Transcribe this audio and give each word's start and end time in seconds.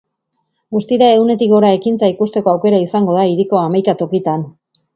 Guztira, 0.75 1.09
ehunetik 1.17 1.51
gora 1.51 1.69
ekintza 1.75 2.11
ikusteko 2.15 2.55
aukera 2.55 2.81
izango 2.89 3.21
da 3.21 3.29
hiriko 3.33 3.63
hamaika 3.69 3.99
tokitan. 4.05 4.51